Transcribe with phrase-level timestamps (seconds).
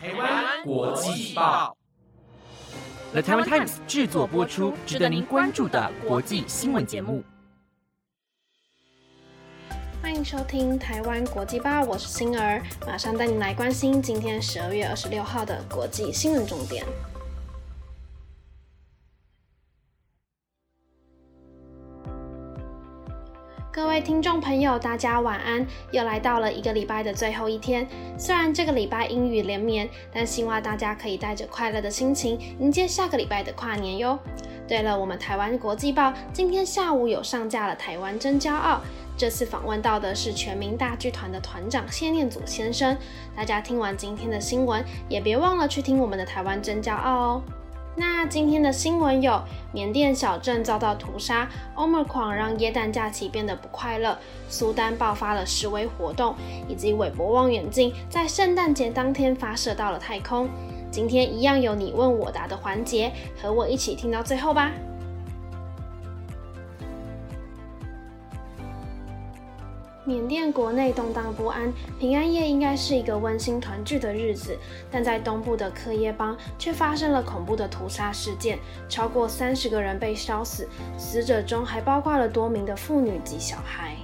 [0.00, 1.76] 台湾国际报
[3.10, 7.24] ，The Taiwan Times 制作播出，值得您关注的国际新闻节目。
[10.00, 16.86] 欢迎收听《台湾国际报》，我是星儿，马上带您来关心今天十二月二十六号的国际新闻重点。
[23.70, 25.64] 各位听众朋友，大家晚安！
[25.92, 27.86] 又来到了一个礼拜的最后一天，
[28.18, 34.18] 虽然这个礼拜阴雨连绵，但希望大家可以带着快乐的心情迎接下个礼拜的跨年哟。
[34.66, 38.76] 对了，我们台湾国际报今天下午有上架了《台湾真骄傲》，
[39.18, 42.96] 这次访问到的是全民大剧团的团长谢念祖先生。
[43.36, 47.42] 大家听完今天的新闻，也别忘了去听我们的《台湾真骄傲》哦。
[47.98, 54.16] 那今天的新闻有：缅甸小镇遭到屠杀，omer 狂让耶诞假期变得不快乐，
[54.48, 56.36] 苏丹爆发了示威活动，
[56.68, 60.48] 以及韦伯望远镜在圣诞节当天发射到了太空。
[60.92, 63.10] 今天一样有你问我答的环节，
[63.42, 64.70] 和我一起听到最后吧。
[70.08, 71.70] 缅甸国内动荡不安，
[72.00, 74.56] 平安夜应该是一个温馨团聚的日子，
[74.90, 83.96] 但在东部的克耶邦却发生了恐怖的屠杀事件，超过三十个人被烧死，死者中还包括了多名的妇女及小孩。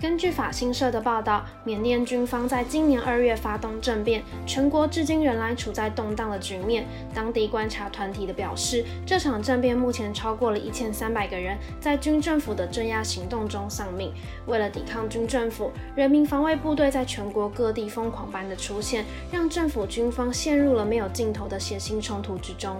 [0.00, 6.86] 根据法新社的报道，缅甸军方在今年二月发动政变，全国至今仍然处在动荡的局面。
[7.12, 14.12] 当地观察团体的表示，这场政变目前超过了一千三百个人在军政府的镇压行动中丧命。
[14.46, 22.76] 为了抵抗军政府，人民防卫部队在全国各地疯狂般的出现，让政府军方陷入了没有尽头的血腥冲突之中。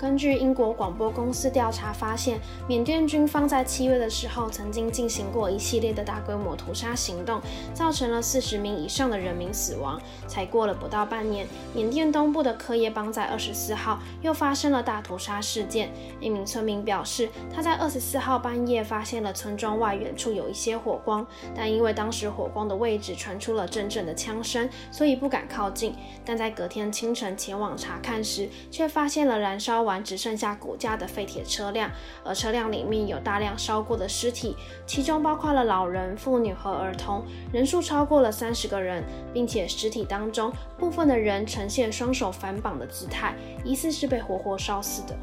[0.00, 7.38] 根据英国广播公司调查发现，缅甸军方在七月的时候曾经进行过一系列的大规模屠杀行动，
[7.74, 10.00] 造成了四十名以上的人民死亡。
[10.26, 15.92] 才过了不到半年，缅甸东部的克耶邦在二十四号又发生了大屠杀事件。
[16.18, 25.94] 一名村民表示，他在二十四号半夜发现了村庄外远处有一些火光，但因为当时火光的位置传出了阵阵的枪声，所以不敢靠近。
[26.24, 29.89] 但在隔天清晨前往查看时，却发现了燃烧。
[29.98, 31.90] 只剩下骨架的废铁车辆，
[32.22, 34.54] 而车辆里面有大量烧过的尸体，
[34.86, 39.02] 其中包括了老人、妇女和儿童，人数超过了三十个人，
[39.32, 43.34] 并且尸体当中部分的人呈现双手反绑的姿态，
[43.64, 45.16] 疑似是被活活烧死的。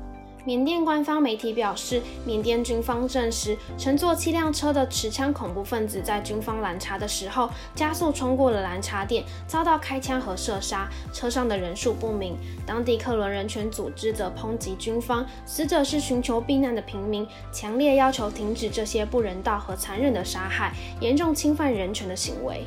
[0.48, 12.38] 缅甸官方媒体表示，缅甸军方证实，乘坐七辆车的持枪恐怖分子在军方拦查的时候，加速冲过了拦查点，遭到开枪和射杀，车上的人数不明。
[12.66, 22.64] 当地克伦人权组织则抨击军方，死者是寻求避难的平民，强烈要求停止这些不人道和残忍的杀害，严重侵犯人权的行为。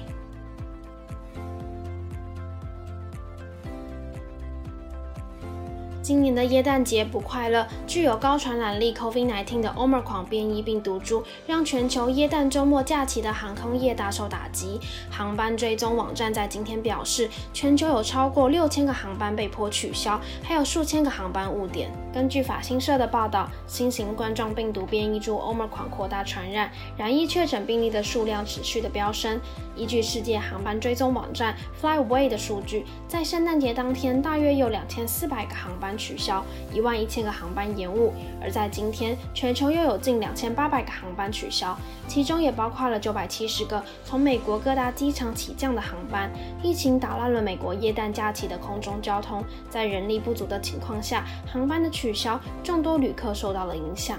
[6.02, 14.80] 今年的耶诞节不快乐，具有高传染力 COVID-19 的 Omicron 变异病毒株，让全球耶诞周末假期的航空业大受打击。
[15.10, 21.90] 航班追踪网站在今天表示，全球有超过六千个航班被迫取消，还有数千个航班误点。
[22.14, 29.38] 根据法新社的报道，新型冠状病毒变异株 Omicron 扩大传染，染疫确诊病例的数量持续的飙升。
[29.76, 41.76] 依据世界航班追踪网站 Flyway 的数据，在圣诞节当天，大约有两千四百个航班取消，一万一千个航班延误；而在今天，全球又有近两千八百个航班取消，
[42.08, 46.32] 其中也包括了九百七十个从美国各大机场起降的航班。
[46.62, 54.18] 疫情打乱了美国耶诞假期的空中交通，在人力不足的情况下，航班的取消，众多旅客受到了影响。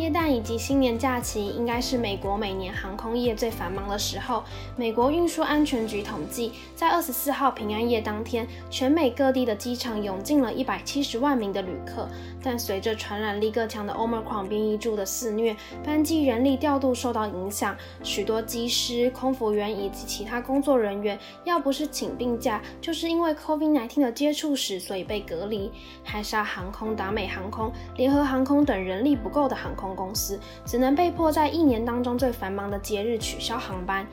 [0.00, 4.42] 耶诞以及新年假期应该是美国每年航空业最繁忙的时候。
[4.74, 12.08] 美国运输安全局统计，在二十四号平安夜当天，全美各地的机场涌进了一百七十万名的旅客。
[12.42, 25.70] 但随着传染力更强的 Omicron 变异株的肆虐，班机人力调度受到影响，许多机师、空服员以及其他工作人员，要不是请病假，就是因为 COVID-19 的接触史，所以被隔离。
[26.02, 34.06] 海沙航空、达美航空、联合航空等人力不够的航空公司，只能被迫在一年当中最繁忙的节日取消航班。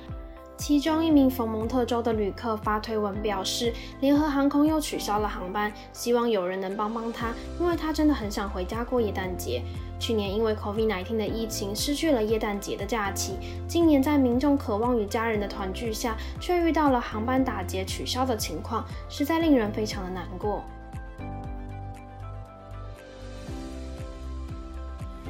[0.58, 7.28] 其中一名佛蒙特州的旅客发推文表示，联合航空又取消了航班，希望有人能帮帮他，
[7.60, 9.62] 因为他真的很想回家过耶诞节。
[10.00, 13.34] 去年因为 COVID-19 的疫情失去了耶诞节的假期，
[13.68, 20.64] 今年在民众渴望与家人的团聚下，却遇到了航班打劫取消的情况，实在令人非常的难过。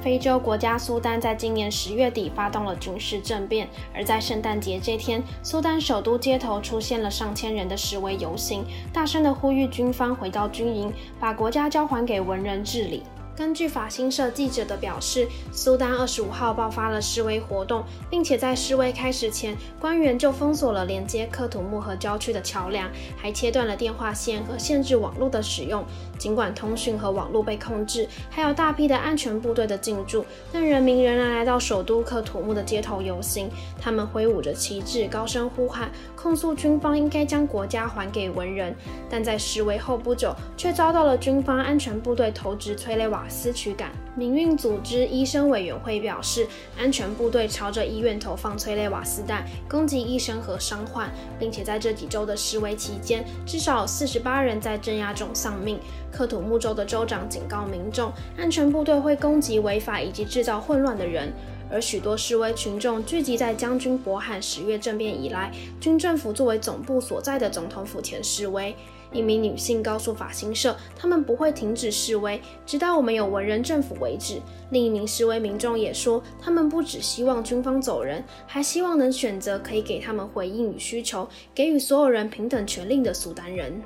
[0.02, 8.64] 非洲国家苏丹在今年十月底发动了军事政变，而在圣诞节这天，苏丹首都街头出现了上千人的示威游行，
[8.94, 13.04] 大声的呼吁军方回到军营，把国家交还给文人治理。
[13.38, 25.86] 根据法新社记者的表示，苏丹二十五号爆发了示威活动，并且在示威开始前，官员就封锁了连接克土木和郊区的桥梁，还切断了电话线和限制网络的使用。
[26.18, 33.52] 尽管通讯和网络被控制，还有大批的安全部队的进驻，但人民仍然来到首都克土木的街头游行。
[33.80, 38.76] 他们挥舞着旗帜，高声呼喊，控诉军方应该将国家还给文人。
[39.08, 43.27] 但在示威后不久，却遭到了军方安全部队投掷催泪瓦。
[43.30, 43.92] 斯驱赶。
[44.16, 46.48] 民运组织医生委员会表示，
[46.78, 55.80] 安全部队朝着医院投放催泪瓦斯弹，攻击医生和伤患，并且在这几周的示威期间，至少四十八人在镇压中丧命。
[56.12, 61.32] 克土木州的州长警告民众，安全部队会攻击违法以及制造混乱的人。
[61.70, 65.52] 而许多示威群众聚集在将军伯罕十月政变以来
[65.82, 68.74] 军政府作为总部所在的总统府前示威。
[69.12, 74.42] 一名女性告诉法新社，他们不会停止示威，直到我们有文人政府为止。
[74.70, 83.82] 另一名示威民众也说，他们不只希望军方走人，还希望能选择可以给他们回应与需求，给予所有人平等权利的苏丹人。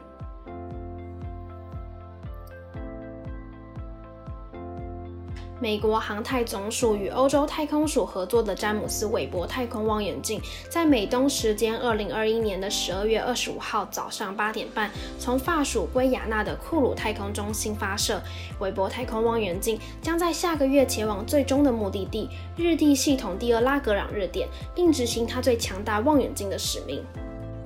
[5.61, 18.19] 美国航太总署与欧洲太空署合作的詹姆斯·韦伯太空望远镜，在美东时间二零二一年的十二月二十五号早上八点半，从法属圭亚那的库鲁太空中心发射。
[18.59, 22.27] 韦伯太空望远镜将在下个月前往最终的目的地——
[22.57, 27.05] 日地系统第二拉格朗日点，并执行它最强大望远镜的使命。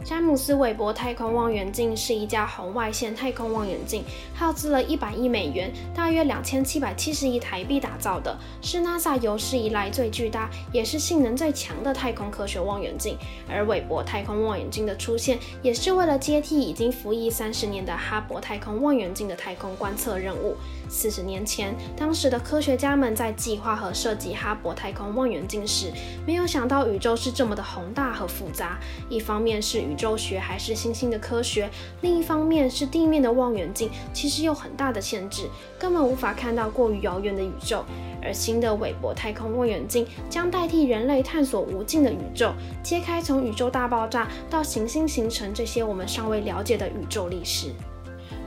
[0.05, 4.03] 詹姆斯·韦伯太空望远镜是一家红外线太空望远镜，
[4.35, 13.17] 耗资了一百亿美元，大约两千七百七十亿台币打造的，是 NASA 有史以来最巨大，也是性能最强的太空科学望远镜。
[13.49, 20.55] 而韦伯太空望远镜的出现，也是为了接替已经服役三十年的哈勃太空望远镜的太空观测任务。
[20.87, 25.91] 四十年前，当时的科学家们在计划和设计哈勃太空望远镜时，
[26.27, 28.77] 没有想到宇宙是这么的宏大和复杂。
[29.09, 31.69] 一方面是宇宇宙学还是星星的科学，
[32.01, 35.49] 另一方面是地面的望远镜其实有很大的限制，
[35.79, 37.85] 根本无法看到过于遥远的宇宙。
[38.21, 42.51] 而新的韦伯太空望远镜将代替人类探索无尽的宇宙，
[42.83, 47.69] 揭开从宇宙大爆炸到行星形成这些我们尚未了解的宇宙历史。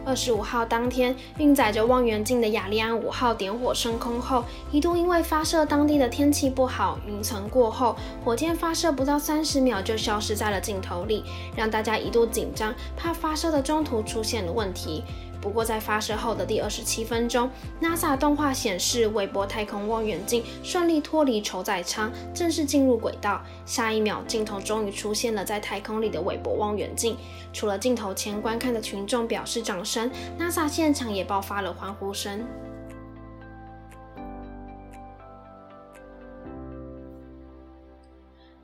[0.09, 7.95] 二十五号当天，运载着望远镜的亚利安五号点火升空后，一度因为发射当地的天气不好，云层过后，
[8.25, 11.23] 火箭发射不到三十秒就消失在了镜头里，
[11.55, 15.05] 让大家一度紧张，怕发射的中途出现了问题。
[15.41, 17.49] 不过，在发射后的第二十七分钟
[17.81, 23.41] ，NASA 动画显示，韦伯太空望远镜顺利脱离承载舱，正式进入轨道。
[23.65, 27.17] 下一秒，镜头终于出现了在太空里的韦伯望远镜。
[27.53, 32.45] 除了镜头前观看的群众表示掌声，NASA 现场也爆发了欢呼声。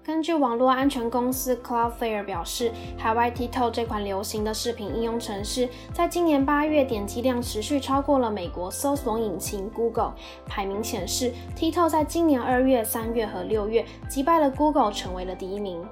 [0.04, 10.12] 根据网络安全公司 Cloudflare 表示，海外 TikTok 这款流行的视频应用程式，在今年八月点击量持续超过了美国搜索引擎 Google。
[10.46, 15.82] 排名显示，TikTok 在今年二月、三月和六月击败了 Google，成为了第一名。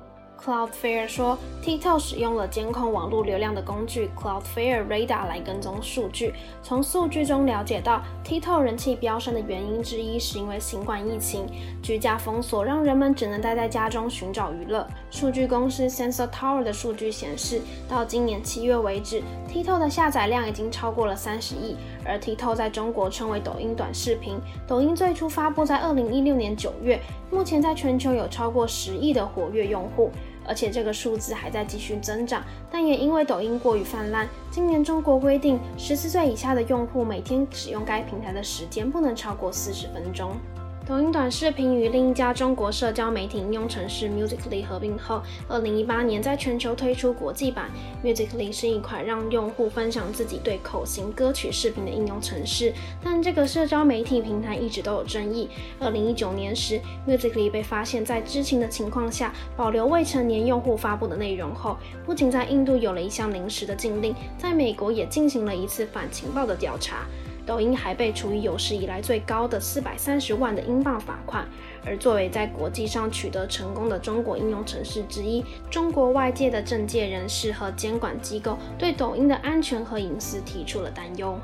[0.44, 6.34] Cloudflare 说，TikTok 使用了监控网络流量的工具 Cloudflare Radar 来跟踪数据。
[6.64, 11.46] 从数据中了解到，TikTok 人气飙升的原因之一是因为新冠疫情
[11.80, 14.84] 居家封锁，让人们只能待在家中寻找娱乐。
[15.12, 21.76] 数据公司 Sensor Tower 的数据显示，到今年七月为止，TikTok 的下载量已经超过了三十亿。
[22.04, 30.10] 而 TikTok 在中国称为抖音短视频，抖音最初发布在二零一六年九月，目前在全球有超过十亿的活跃用户。
[30.46, 40.36] 而且这个数字还在继续增长，但也因为抖音过于泛滥，今年中国规定十四岁以下的用户每天使用该平台的时间不能超过四十分钟。
[40.84, 47.70] 抖音短视频与另一家中国社交媒体应用程式 Musically 合并后，二零一八年在全球推出国际版。
[48.02, 55.48] Musically 是一款让用户分享自己对口型歌曲视频的应用程式，但这个社交媒体平台一直都有争议。
[55.78, 67.06] 二零一九年时，Musically 被发现在知情的情况下保留未成年用户发布的内容后，不仅在印度有了一项临时的禁令，在美国也进行了一次反情报的调查。
[67.46, 71.46] 抖音还被处以有史以来最高的四百三十万的英镑罚款。
[71.84, 81.36] 而作为在国际上取得成功的中国应用城市之一，中国外界的政界人士和监管机构对抖音的安全和隐私提出了担忧。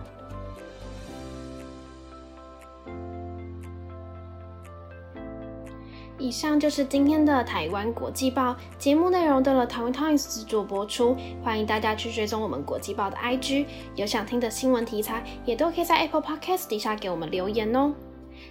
[6.18, 11.16] 以上就是今天的台湾国际报节目内容，都了台湾 Times 制作播出。
[11.44, 17.94] 欢迎大家去追踪我们国际报的 IG，有想听的新闻题材，也都可以在 Apple Podcast 底下给我们留言哦。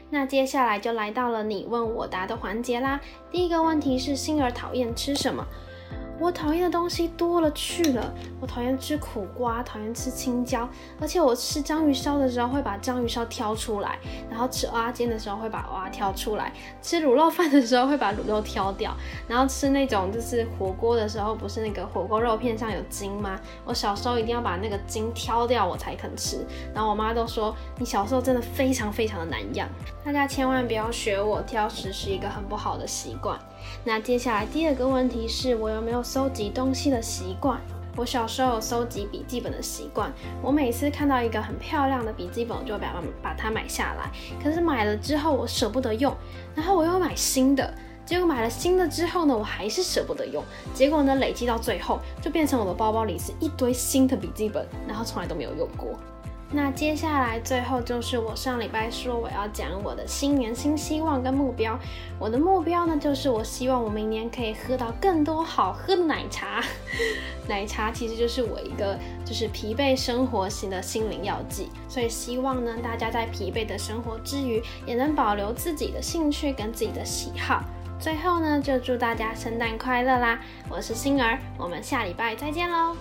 [0.10, 3.02] 那接下来就来到了你问我答的环节啦。
[3.30, 5.46] 第一个问题是：星儿讨厌吃什么？
[6.20, 10.68] 我讨厌的东西多了去了，我讨厌吃苦瓜，讨厌吃青椒，
[11.00, 18.96] 而且我吃章鱼烧的时候会把章鱼烧挑出来，然后吃蚵仔煎的时候会把蚵仔挑出来，吃卤肉饭的时候会把卤肉挑掉，
[19.28, 23.40] 然后吃那种就是火锅的时候，不是那个火锅肉片上有筋吗？
[23.64, 26.44] 我小时候一定要把那个筋挑掉我才肯吃，
[26.74, 29.70] 然后我妈都说你小时候真的非常非常的难养，
[30.04, 33.38] 大家千万不要学我，挑食是一个很不好的习惯。
[33.84, 37.60] 那接下来第二个问题是我有没有收集东西的习惯？
[37.96, 44.12] 我小时候有收集笔记本的习惯，我每次看到一个很漂亮的笔记本，就会把它把它买下来。
[44.44, 46.16] 可是买了之后我舍不得用，
[46.54, 47.74] 然后我又买新的，
[48.06, 50.44] 结果买了新的之后呢，我还是舍不得用，
[50.76, 55.98] 结果呢累积到最后就变成我的包包里是一堆新的笔记本，然后从来都没有用过。
[56.50, 61.77] 那接下来最后就是我上礼拜说我要讲我的新年新希望跟目标。
[62.18, 66.63] 我的目标呢，就是我希望我明年可以喝到更多好喝的奶茶。
[67.50, 77.62] 奶茶其实就是我一个就是疲惫生活型的心灵药剂，所以希望呢大家在疲惫的生活之余，也能保留自己的兴趣跟自己的喜好。
[78.00, 80.39] 最后呢，就祝大家圣诞快乐啦！
[80.70, 82.96] 我是星儿，我们下礼拜再见喽。